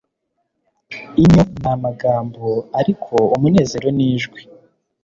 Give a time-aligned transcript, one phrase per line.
[1.21, 2.47] inyo ni amagambo
[2.79, 4.39] ariko umunezero nijwi